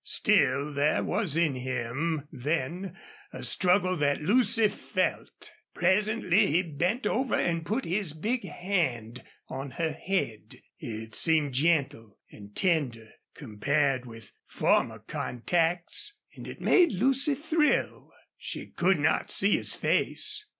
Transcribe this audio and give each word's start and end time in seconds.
Still, 0.03 0.73
there 0.73 1.03
was 1.03 1.37
in 1.37 1.53
him 1.53 2.27
then 2.31 2.97
a 3.31 3.43
struggle 3.43 3.95
that 3.97 4.19
Lucy 4.19 4.67
felt. 4.67 5.51
Presently 5.75 6.47
he 6.47 6.63
bent 6.63 7.05
over 7.05 7.35
and 7.35 7.63
put 7.67 7.85
his 7.85 8.13
big 8.13 8.43
hand 8.43 9.23
on 9.47 9.69
her 9.77 9.91
head. 9.91 10.55
It 10.79 11.13
seemed 11.13 11.53
gentle 11.53 12.17
and 12.31 12.55
tender 12.55 13.09
compared 13.35 14.07
with 14.07 14.31
former 14.47 14.97
contacts, 14.97 16.17
and 16.35 16.47
it 16.47 16.59
made 16.59 16.91
Lucy 16.93 17.35
thrill. 17.35 18.11
She 18.39 18.71
could 18.71 18.97
not 18.97 19.29
see 19.29 19.55
his 19.55 19.75
face. 19.75 20.47